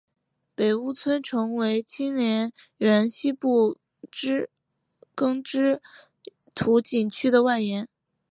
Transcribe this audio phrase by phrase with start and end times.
[0.55, 3.77] 北坞村成为清漪园西部
[5.13, 5.79] 耕织
[6.55, 7.87] 图景区的外延。